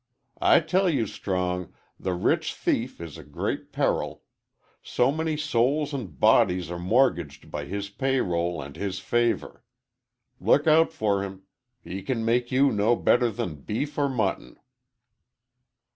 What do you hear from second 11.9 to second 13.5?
can make you no better